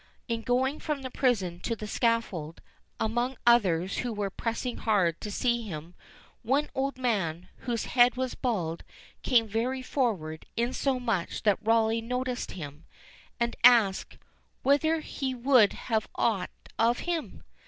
[0.27, 2.59] In going from the prison to the scaffold,
[2.99, 5.93] among others who were pressing hard to see him,
[6.41, 8.83] one old man, whose head was bald,
[9.21, 12.85] came very forward, insomuch that Rawleigh noticed him,
[13.39, 14.17] and asked
[14.63, 16.49] "whether he would have aught
[16.79, 17.43] of him?"